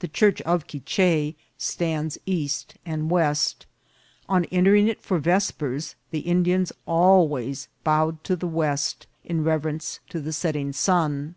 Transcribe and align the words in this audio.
The 0.00 0.08
church 0.08 0.42
of 0.42 0.66
Quiche 0.66 1.34
stands 1.56 2.18
east 2.26 2.74
and 2.84 3.10
west. 3.10 3.64
On 4.28 4.44
entering 4.52 4.88
it 4.88 5.00
for 5.00 5.18
vespers 5.18 5.94
the 6.10 6.18
Indians 6.18 6.70
always 6.84 7.68
bowed 7.82 8.22
to 8.24 8.36
the 8.36 8.46
west, 8.46 9.06
in 9.24 9.42
reverence 9.42 10.00
to 10.10 10.20
the 10.20 10.34
setting 10.34 10.74
sun. 10.74 11.34